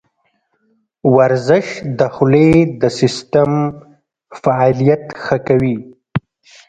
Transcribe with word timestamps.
ورزش 1.15 1.65
د 1.99 1.99
خولې 2.13 2.49
د 2.81 2.83
سیستم 2.99 3.51
فعالیت 4.41 5.05
ښه 5.23 5.37
کوي. 5.47 5.75